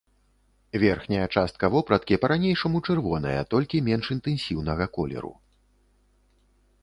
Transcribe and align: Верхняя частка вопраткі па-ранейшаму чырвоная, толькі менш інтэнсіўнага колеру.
Верхняя 0.83 1.25
частка 1.35 1.65
вопраткі 1.75 2.15
па-ранейшаму 2.23 2.77
чырвоная, 2.89 3.37
толькі 3.53 3.83
менш 3.89 4.05
інтэнсіўнага 4.15 4.85
колеру. 4.99 5.33